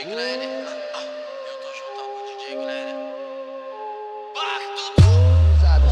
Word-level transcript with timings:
DJ 0.00 0.14
Glenn. 0.14 0.40
Eu 0.40 1.56
tô 1.60 1.68
juntando 1.76 2.08
com 2.16 2.24
o 2.24 2.32
DJ 2.38 2.56
Glenn. 2.56 2.96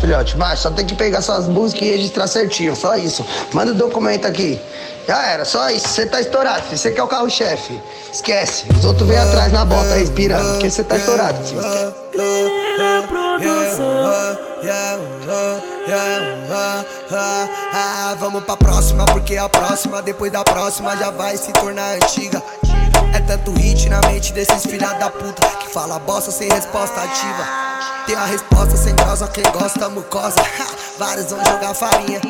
Filhote, 0.01 0.39
mas 0.39 0.61
só 0.61 0.71
tem 0.71 0.87
que 0.87 0.95
pegar 0.95 1.21
suas 1.21 1.47
músicas 1.47 1.83
e 1.83 1.91
registrar 1.91 2.27
certinho, 2.27 2.75
só 2.75 2.97
isso. 2.97 3.23
Manda 3.53 3.73
o 3.73 3.75
documento 3.75 4.27
aqui. 4.27 4.59
Já 5.07 5.27
era, 5.27 5.45
só 5.45 5.69
isso. 5.69 5.89
Você 5.89 6.07
tá 6.07 6.23
estourado, 6.23 6.63
filho. 6.63 6.79
Você 6.79 6.91
que 6.91 6.99
é 6.99 7.03
o 7.03 7.07
carro-chefe. 7.07 7.79
Esquece. 8.11 8.65
Os 8.79 8.85
outros 8.87 9.07
vêm 9.07 9.19
atrás 9.19 9.53
na 9.53 9.67
bota 9.67 9.95
respirando, 9.95 10.53
porque 10.53 10.71
você 10.71 10.85
tá 10.85 10.97
estourado, 10.97 11.45
filho. 11.45 11.61
Vamos 18.19 18.45
pra 18.45 18.57
próxima, 18.57 19.05
porque 19.05 19.37
a 19.37 19.49
próxima, 19.51 20.01
depois 20.01 20.33
da 20.33 20.43
próxima, 20.45 20.97
já 20.97 21.11
vai 21.11 21.37
se 21.37 21.53
tornar 21.53 21.97
antiga. 21.97 22.43
Tanto 23.29 23.53
hit 23.53 23.91
na 23.91 24.01
mente 24.07 24.33
desses 24.33 24.63
filha 24.63 24.91
da 24.95 25.11
puta 25.11 25.47
que 25.59 25.69
fala 25.69 25.99
bosta 25.99 26.31
sem 26.31 26.49
resposta 26.49 27.03
ativa. 27.03 27.47
Tem 28.07 28.17
a 28.17 28.25
resposta 28.25 28.75
sem 28.75 28.97
causa, 28.97 29.29
quem 29.29 29.45
gosta 29.53 29.91
mucosa. 29.91 30.41
Vários 30.99 31.31
vão 31.31 31.45
jogar 31.45 31.75
farinha. 31.75 32.23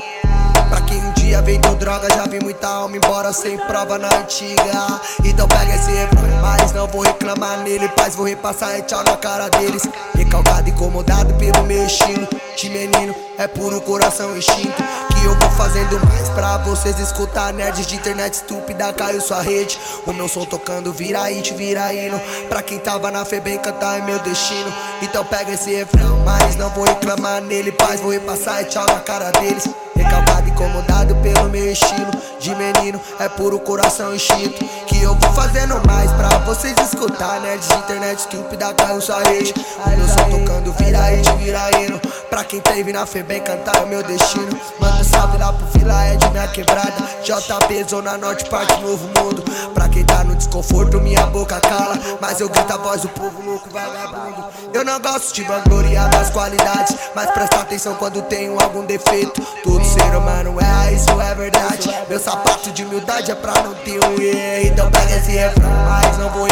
Pra 0.68 0.80
quem 0.82 0.98
um 0.98 1.12
dia 1.12 1.40
vendeu 1.42 1.74
droga, 1.76 2.08
já 2.14 2.24
vi 2.26 2.40
muita 2.40 2.68
alma 2.68 2.96
embora 2.96 3.32
sem 3.32 3.56
prova 3.58 3.98
na 3.98 4.08
antiga. 4.16 5.00
Então 5.24 5.48
pega 5.48 5.74
esse 5.74 5.90
refrão, 5.90 6.42
mas 6.42 6.72
não 6.72 6.86
vou 6.86 7.02
reclamar 7.02 7.58
nele. 7.58 7.88
Paz, 7.90 8.14
vou 8.14 8.26
repassar 8.26 8.78
e 8.78 8.82
tchau 8.82 9.02
na 9.04 9.16
cara 9.16 9.48
deles. 9.48 9.82
Recalcado, 10.14 10.68
incomodado 10.68 11.34
pelo 11.34 11.64
meu 11.64 11.84
estilo. 11.84 12.26
De 12.56 12.68
menino, 12.70 13.14
é 13.38 13.46
puro 13.46 13.80
coração 13.80 14.36
instinto. 14.36 14.82
Que 15.14 15.24
eu 15.24 15.34
vou 15.38 15.50
fazendo 15.50 15.98
mais 16.06 16.28
pra 16.30 16.58
vocês 16.58 16.98
escutar. 16.98 17.52
Nerds 17.52 17.86
de 17.86 17.96
internet 17.96 18.34
estúpida, 18.34 18.92
caiu 18.92 19.20
sua 19.20 19.40
rede. 19.40 19.78
O 20.06 20.12
meu 20.12 20.28
som 20.28 20.44
tocando, 20.44 20.92
vira 20.92 21.28
hit, 21.30 21.54
vira 21.54 21.92
hino. 21.94 22.20
Pra 22.48 22.62
quem 22.62 22.78
tava 22.78 23.10
na 23.10 23.24
Febem, 23.24 23.58
cantar 23.58 23.98
é 23.98 24.02
meu 24.02 24.18
destino. 24.18 24.72
Então 25.00 25.24
pega 25.24 25.52
esse 25.52 25.72
refrão, 25.74 26.18
mas 26.24 26.56
não 26.56 26.68
vou 26.70 26.84
reclamar 26.84 27.40
nele. 27.40 27.72
Paz, 27.72 28.00
vou 28.00 28.10
repassar 28.10 28.62
e 28.62 28.64
tchau 28.66 28.84
na 28.86 29.00
cara 29.00 29.30
deles. 29.30 29.68
Recalcado, 29.98 30.48
incomodado 30.48 31.16
pelo 31.16 31.48
meu 31.48 31.72
estilo 31.72 32.10
De 32.38 32.54
menino, 32.54 33.00
é 33.18 33.28
puro 33.28 33.58
coração 33.58 34.14
instinto 34.14 34.64
Que 34.86 35.02
eu 35.02 35.14
vou 35.16 35.32
fazendo 35.32 35.74
mais 35.86 36.10
pra 36.12 36.38
vocês 36.38 36.76
escutar 36.78 37.40
Nerds 37.40 37.68
de 37.68 37.74
internet 37.74 38.18
estúpida, 38.20 38.72
caiu 38.74 39.00
sua 39.00 39.20
rede. 39.24 39.52
O 39.84 39.90
meu 39.90 40.08
som 40.08 40.30
tocando, 40.30 40.72
vira 40.74 41.02
hit, 41.10 41.30
vira 41.36 41.70
hino 41.80 42.00
Pra 42.30 42.44
quem 42.44 42.60
teve 42.60 42.92
na 42.92 43.06
Febem, 43.06 43.40
cantar 43.40 43.82
é 43.82 43.86
meu 43.86 44.02
destino. 44.02 44.60
Manda 44.78 45.00
um 45.00 45.04
salve 45.04 45.38
lá 45.38 45.52
pro 45.52 45.66
Vila 45.78 46.08
Ed, 46.08 46.28
minha 46.30 46.46
quebrada. 46.48 47.08
JP, 47.22 47.84
Zona 47.88 48.18
Norte, 48.18 48.48
Parque 48.50 48.80
Novo 48.82 49.06
Mundo. 49.18 49.42
Pra 49.72 49.88
quem 49.88 50.04
tá 50.04 50.22
no 50.24 50.36
desconforto, 50.36 51.00
minha 51.00 51.26
boca 51.26 51.60
cala. 51.60 51.98
Mas 52.20 52.40
eu 52.40 52.48
grito 52.48 52.72
a 52.72 52.76
voz 52.76 53.02
do 53.02 53.08
povo 53.08 53.42
louco, 53.42 53.70
vagabundo. 53.70 54.44
Eu 54.72 54.84
não 54.84 55.00
gosto 55.00 55.34
de 55.34 55.42
vangloriar 55.42 56.10
das 56.10 56.30
qualidades 56.30 56.94
Mas 57.14 57.30
presta 57.30 57.60
atenção 57.60 57.94
quando 57.94 58.20
tenho 58.22 58.60
algum 58.60 58.84
defeito. 58.84 59.40
Todo 59.64 59.84
ser 59.84 60.14
humano 60.16 60.56
é, 60.60 60.92
isso 60.92 61.20
é 61.20 61.34
verdade. 61.34 61.88
Meu 62.08 62.18
sapato 62.18 62.70
de 62.70 62.84
humildade 62.84 63.30
é 63.30 63.34
pra 63.34 63.54
não 63.62 63.74
ter 63.74 63.98
um 64.04 64.20
erro 64.20 64.66
Então 64.66 64.90
pega 64.90 65.16
esse 65.16 65.32
refrão, 65.32 65.70
mas 65.88 66.18
não 66.18 66.30
vou 66.30 66.46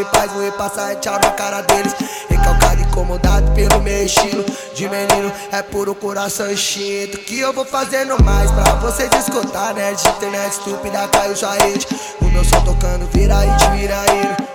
nele 0.00 0.04
Paz, 0.06 0.32
vou 0.32 0.42
repassar 0.42 0.92
e 0.92 0.96
tchau 0.96 1.14
na 1.14 1.30
cara 1.30 1.62
deles. 1.62 1.94
Recalcado, 2.28 2.80
incomodado 2.82 3.50
pelo 3.52 3.80
meu 3.82 4.04
estilo 4.04 4.44
De 4.74 4.88
menino, 4.88 5.32
é 5.52 5.62
puro 5.62 5.94
coração 5.94 6.50
instinto 6.50 7.18
Que 7.18 7.40
eu 7.40 7.52
vou 7.52 7.64
fazendo 7.64 8.22
mais 8.22 8.50
pra 8.50 8.74
vocês 8.76 9.10
escutar 9.12 9.74
Nerd 9.74 10.02
de 10.02 10.08
internet 10.08 10.52
estúpida, 10.52 11.08
caiu 11.08 11.36
sua 11.36 11.52
rede 11.54 11.86
O 12.20 12.24
meu 12.26 12.44
som 12.44 12.62
tocando, 12.64 13.06
vira 13.12 13.36
hit, 13.40 13.70
vira 13.72 14.04
hino 14.06 14.50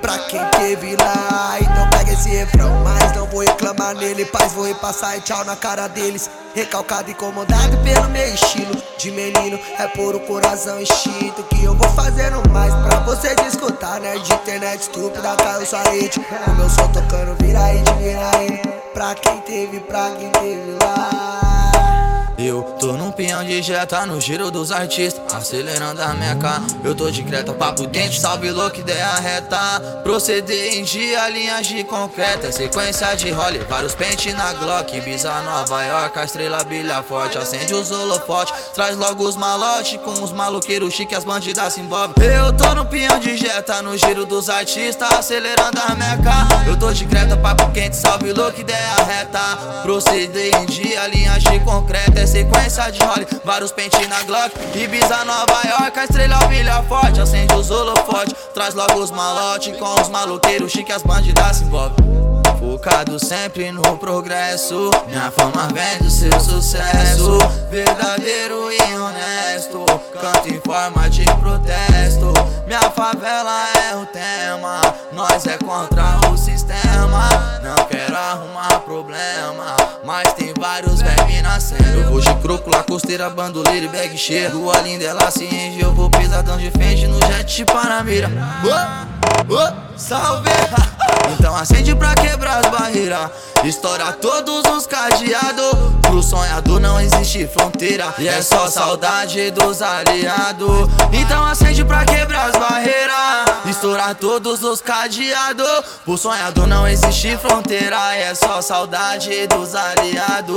Pra 0.00 0.18
quem 0.18 0.44
teve 0.50 0.96
lá, 0.96 1.56
então 1.58 1.88
pega 1.88 2.12
esse 2.12 2.28
refrão. 2.28 2.70
Mas 2.84 3.16
não 3.16 3.26
vou 3.26 3.40
reclamar 3.40 3.94
nele, 3.94 4.26
paz, 4.26 4.52
vou 4.52 4.64
repassar 4.64 5.16
e 5.16 5.22
tchau 5.22 5.42
na 5.46 5.56
cara 5.56 5.88
deles. 5.88 6.28
Recalcado, 6.54 7.10
incomodado 7.10 7.78
pelo 7.78 8.08
meu 8.10 8.32
estilo 8.32 8.80
De 8.96 9.10
menino, 9.10 9.58
é 9.76 9.88
puro 9.88 10.20
coração 10.20 10.80
instinto 10.80 11.42
Que 11.50 11.64
eu 11.64 11.74
vou 11.74 11.88
fazendo 11.90 12.48
mais 12.50 12.72
pra 12.74 13.00
vocês 13.00 13.34
escutar 13.44 13.63
Né, 14.00 14.18
de 14.18 14.32
internet 14.32 14.80
estúpida, 14.80 15.36
caiu 15.36 15.64
sua 15.64 15.80
rede 15.84 16.20
O 16.48 16.54
meu 16.56 16.68
som 16.68 16.88
tocando, 16.88 17.36
vira 17.40 17.60
hit, 17.68 17.92
vira 17.94 18.30
hit. 18.38 18.68
Pra 18.92 19.14
quem 19.14 19.40
teve, 19.42 19.78
pra 19.80 20.10
quem 20.10 20.30
teve 20.30 20.76
lá 20.82 21.33
Eu 22.36 22.62
tô 22.80 22.94
num 22.94 23.12
pinhão 23.12 23.44
de 23.44 23.62
jeta 23.62 24.04
no 24.06 24.20
giro 24.20 24.50
dos 24.50 24.72
artistas 24.72 25.22
Acelerando 25.32 26.02
a 26.02 26.14
meca 26.14 26.60
Eu 26.82 26.92
tô 26.92 27.08
de 27.08 27.22
creta, 27.22 27.52
papo 27.52 27.88
quente, 27.88 28.20
salve 28.20 28.50
louco, 28.50 28.80
ideia 28.80 29.14
reta. 29.14 30.00
Proceder 30.02 30.74
em 30.74 30.82
dia, 30.82 31.28
linhas 31.28 31.64
de 31.66 31.84
concreta 31.84 32.50
Sequência 32.50 33.14
de 33.14 33.30
role, 33.30 33.58
vários 33.60 33.94
pente 33.94 34.32
na 34.32 34.52
Glock 34.54 34.96
Ibiza, 34.96 35.32
Nova 35.42 35.84
York, 35.84 36.18
a 36.18 36.24
estrela 36.24 36.64
brilha 36.64 37.02
forte 37.04 37.38
Acende 37.38 37.72
os 37.72 37.92
holofotes, 37.92 38.52
traz 38.74 38.96
logo 38.96 39.22
os 39.22 39.36
malotes 39.36 40.00
Com 40.00 40.20
os 40.22 40.32
maloqueiros 40.32 40.92
chique, 40.92 41.14
as 41.14 41.24
bandidas 41.24 41.72
se 41.72 41.80
envolvem. 41.80 42.14
Eu 42.24 42.52
tô 42.52 42.74
no 42.74 42.84
pinhão 42.84 43.18
de 43.20 43.36
jeta 43.36 43.80
no 43.80 43.96
giro 43.96 44.26
dos 44.26 44.50
artistas 44.50 45.08
Acelerando 45.12 45.80
a 45.86 45.94
meca 45.94 46.66
Eu 46.66 46.76
tô 46.76 46.92
de 46.92 47.06
creta, 47.06 47.36
papo 47.36 47.70
quente, 47.70 47.94
salve 47.94 48.32
louco, 48.32 48.60
ideia 48.60 48.96
reta. 49.06 49.82
Proceder 49.82 50.52
em 50.56 50.66
dia, 50.66 51.06
linhas 51.06 51.40
de 51.44 51.60
concreta 51.60 52.23
Sequência 52.26 52.90
de 52.90 52.98
role, 53.04 53.26
vários 53.44 53.70
pente 53.70 54.06
na 54.08 54.22
Glock 54.24 54.52
Ibiza, 54.74 55.24
Nova 55.24 55.60
York, 55.68 55.98
a 55.98 56.04
estrela 56.04 56.38
brilha 56.46 56.82
forte 56.82 57.20
Acende 57.20 57.54
os 57.54 57.70
holofotes, 57.70 58.34
traz 58.52 58.74
logo 58.74 58.94
os 58.94 59.10
malotes 59.10 59.76
Com 59.78 60.00
os 60.00 60.08
maloqueiros. 60.08 60.72
Chique, 60.72 60.92
as 60.92 61.02
bandidas 61.02 61.56
se 61.56 61.64
envolvem. 61.64 61.96
Focado 62.58 63.18
sempre 63.18 63.70
no 63.70 63.96
progresso. 63.98 64.90
Minha 65.06 65.30
fama 65.30 65.68
vem 65.72 65.98
do 65.98 66.10
seu 66.10 66.40
sucesso. 66.40 67.38
Verdadeiro 67.70 68.72
e 68.72 68.96
honesto. 68.96 69.84
Canto 70.20 70.48
em 70.48 70.60
forma 70.60 71.08
de 71.10 71.24
protesto. 71.24 72.32
Minha 72.66 72.90
favela 72.90 73.68
é 73.90 73.96
o 73.96 74.06
tema. 74.06 74.80
Nós 75.12 75.46
é 75.46 75.58
contra 75.58 76.18
o 76.32 76.36
sistema. 76.36 77.28
Não 77.62 77.84
quero 77.86 78.16
arrumar 78.16 78.80
problema 78.80 79.76
Mas 80.04 80.34
tem 80.34 80.52
vários 80.58 81.00
vermes 81.00 81.42
nascendo 81.42 81.82
Eu 81.82 82.10
vou 82.10 82.20
de 82.20 82.34
croco, 82.36 82.70
lacosteira, 82.70 83.30
bandoleira 83.30 83.86
e 83.86 83.88
bag 83.88 84.16
cheia. 84.18 84.50
Lua 84.50 84.78
linda, 84.80 85.04
ela 85.04 85.30
se 85.30 85.44
enche 85.44 85.80
Eu 85.80 85.94
vou 85.94 86.10
pisadão 86.10 86.58
de 86.58 86.70
frente 86.70 87.06
no 87.06 87.18
jet 87.26 87.56
de 87.56 87.64
Panamira. 87.64 88.30
Oh, 88.64 89.54
oh, 89.54 89.98
Salve! 89.98 90.50
Então 91.32 91.54
acende 91.56 91.94
pra 91.94 92.14
quebrar 92.14 92.64
as 92.64 92.70
barreiras 92.70 93.30
Estoura 93.64 94.12
todos 94.12 94.62
os 94.76 94.86
cadeados 94.86 95.72
Pro 96.02 96.22
sonhador 96.22 96.78
não 96.78 97.00
existe 97.00 97.46
fronteira. 97.46 98.14
E 98.18 98.28
é 98.28 98.42
só 98.42 98.68
saudade 98.68 99.50
dos 99.50 99.80
aliados 99.80 100.88
Então 101.12 101.44
acende 101.46 101.84
pra 101.84 102.04
quebrar 102.04 102.50
as 102.50 102.52
barreiras 102.52 103.64
Estoura 103.66 104.14
todos 104.14 104.62
os 104.62 104.80
cadeados 104.80 105.84
Pro 106.04 106.18
sonhador 106.18 106.66
não 106.66 106.86
existe 106.86 107.36
fronteira. 107.38 107.96
E 108.16 108.22
é 108.22 108.34
só 108.34 108.60
saudade 108.60 109.46
dos 109.46 109.74
aliados 109.74 110.56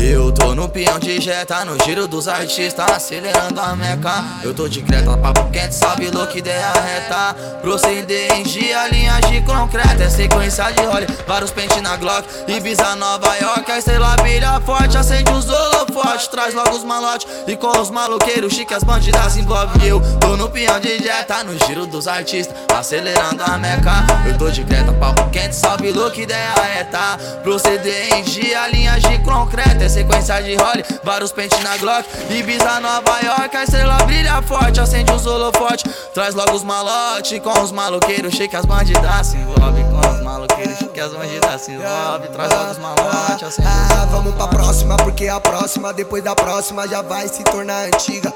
Eu 0.00 0.32
tô 0.32 0.54
no 0.54 0.68
peão 0.68 0.98
de 0.98 1.20
jeta 1.20 1.64
No 1.64 1.76
giro 1.84 2.06
dos 2.06 2.28
artistas 2.28 2.88
Acelerando 2.90 3.60
a 3.60 3.74
meca. 3.74 4.24
Eu 4.42 4.54
tô 4.54 4.68
de 4.68 4.80
creta, 4.82 5.16
papo 5.16 5.50
quente 5.50 5.74
Sabe 5.74 6.10
louco, 6.10 6.38
ideia 6.38 6.72
reta. 6.72 7.34
Proceder 7.60 8.32
em 8.32 8.42
dia, 8.44 8.86
linhas 8.88 9.20
de 9.28 9.40
concreto 9.56 10.02
É 10.02 10.10
sequência 10.10 10.64
de 10.72 10.84
role, 10.84 11.06
vários 11.26 11.50
pente 11.50 11.80
na 11.80 11.96
Glock 11.96 12.26
Ibiza, 12.46 12.94
Nova 12.96 13.34
York, 13.36 13.70
a 13.70 13.78
estrela 13.78 14.16
brilha 14.16 14.60
forte 14.60 14.96
Acende 14.96 15.30
os 15.32 15.48
holofotes, 15.48 16.28
traz 16.28 16.54
logo 16.54 16.70
os 16.70 16.84
malotes 16.84 17.26
E 17.46 17.56
com 17.56 17.80
os 17.80 17.90
maloqueiros 17.90 18.52
chique 18.52 18.74
as 18.74 18.84
bandidas 18.84 19.32
se 19.32 19.40
envolvem 19.40 19.86
Eu. 19.86 20.00
Tô 20.18 20.36
no 20.36 20.50
peão 20.50 20.78
de 20.78 20.98
jeta, 20.98 21.42
no 21.44 21.58
giro 21.66 21.86
dos 21.86 22.06
artistas 22.06 22.54
Acelerando 22.76 23.42
a 23.42 23.56
meca. 23.56 24.04
Eu 24.26 24.36
tô 24.36 24.50
de 24.50 24.62
creta, 24.64 24.92
papo 24.92 25.30
quente, 25.30 25.56
salve 25.56 25.90
look, 25.92 26.20
ideia 26.20 26.52
reta. 26.52 27.18
Proceder 27.42 28.14
em 28.14 28.22
dia, 28.22 28.68
linhas 28.68 29.02
de 29.02 29.18
concreto 29.20 29.82
É 29.82 29.88
sequência 29.88 30.42
de 30.42 30.54
role, 30.56 30.84
vários 31.02 31.32
pente 31.32 31.58
na 31.62 31.76
Glock 31.78 32.04
Ibiza, 32.30 32.80
Nova 32.80 33.18
York, 33.22 33.56
a 33.56 33.64
estrela 33.64 33.96
brilha 34.04 34.42
forte 34.42 34.80
Acende 34.80 35.12
os 35.12 35.26
holofotes, 35.26 35.90
traz 36.12 36.34
logo 36.34 36.52
os 36.52 36.62
malotes 36.62 37.38
Com 37.40 37.62
os 37.62 37.72
maloqueiros 37.72 38.34
chique 38.34 38.54
as 38.54 38.66
bandidas 38.66 39.26
se 39.26 39.45
envolvem 39.56 39.84
Com 39.84 40.08
os 40.14 40.20
maloqueiros 40.22 40.78
chique 40.78 41.00
as 41.00 41.12
bandidas 41.12 41.60
se 41.60 41.72
envolvem 41.72 42.30
Traz 42.32 42.52
logo 42.52 42.70
os 42.70 42.78
malotes, 42.78 43.58
Ah, 43.64 44.06
vamos 44.10 44.34
pra 44.34 44.48
próxima, 44.48 44.96
porque 44.96 45.28
a 45.28 45.40
próxima, 45.40 45.92
depois 45.92 46.22
da 46.22 46.34
próxima, 46.34 46.86
já 46.88 47.02
vai 47.02 47.28
se 47.28 47.42
tornar 47.44 47.86
antiga. 47.86 48.32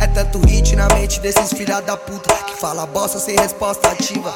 É 0.00 0.06
tanto 0.06 0.38
hit 0.46 0.74
na 0.74 0.88
mente 0.88 1.20
desses 1.20 1.52
filha 1.52 1.80
da 1.80 1.96
puta 1.96 2.32
que 2.44 2.56
fala 2.56 2.86
bosta 2.86 3.18
sem 3.18 3.36
resposta 3.36 3.88
ativa. 3.88 4.34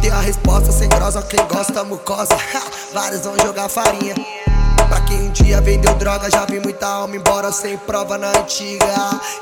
Tem 0.00 0.10
a 0.10 0.20
resposta 0.20 0.70
sem 0.70 0.88
grossa, 0.88 1.22
quem 1.22 1.44
gosta 1.46 1.82
mucosa. 1.84 2.36
Vários 2.92 3.22
vão 3.22 3.34
jogar 3.38 3.68
farinha. 3.68 4.14
Pra 4.88 5.00
quem 5.02 5.20
um 5.22 5.30
dia 5.30 5.60
vendeu 5.60 5.94
droga, 5.94 6.30
já 6.30 6.44
vi 6.46 6.60
muita 6.60 6.86
alma 6.86 7.14
embora 7.14 7.52
sem 7.52 7.76
prova 7.76 8.16
na 8.16 8.30
antiga. 8.30 8.86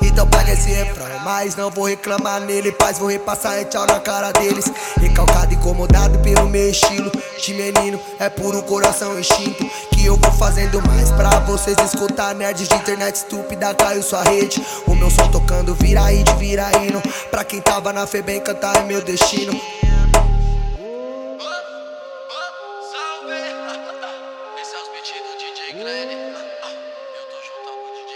Então 0.01 0.27
pega 0.27 0.51
esse 0.51 0.69
refrão, 0.69 1.07
mas 1.23 1.55
não 1.55 1.69
vou 1.69 1.85
reclamar 1.85 2.41
nele. 2.41 2.71
Paz, 2.71 2.97
vou 2.97 3.07
repassar 3.07 3.57
é 3.57 3.63
tchau 3.63 3.85
na 3.87 3.99
cara 3.99 4.31
deles. 4.31 4.65
Recalcado, 4.99 5.53
incomodado 5.53 6.19
pelo 6.19 6.47
meu 6.47 6.69
estilo 6.69 7.11
de 7.41 7.53
menino, 7.53 7.99
é 8.19 8.29
puro 8.29 8.61
coração 8.63 9.17
extinto. 9.17 9.65
Que 9.91 10.05
eu 10.05 10.17
vou 10.17 10.31
fazendo 10.31 10.81
mais 10.85 11.11
pra 11.11 11.39
vocês 11.39 11.77
escutar. 11.79 12.35
Nerds 12.35 12.67
de 12.67 12.75
internet 12.75 13.15
estúpida, 13.15 13.73
caiu 13.73 14.03
sua 14.03 14.23
rede. 14.23 14.61
O 14.85 14.95
meu 14.95 15.09
som 15.09 15.29
tocando, 15.29 15.73
vira 15.75 16.01
hit, 16.11 16.29
vira 16.35 16.69
hino. 16.77 17.01
Pra 17.31 17.43
quem 17.43 17.61
tava 17.61 17.93
na 17.93 18.05
bem 18.25 18.41
cantar 18.41 18.75
é 18.77 18.83
meu 18.83 19.01
destino. 19.01 19.76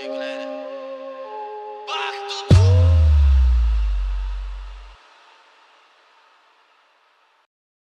Esse 0.04 0.10
é 0.10 0.61